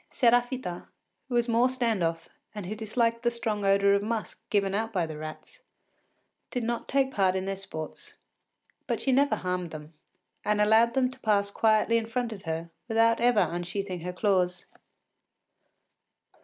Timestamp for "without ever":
12.87-13.47